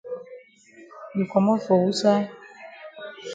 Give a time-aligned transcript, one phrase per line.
[1.15, 2.25] You komot for wusaid?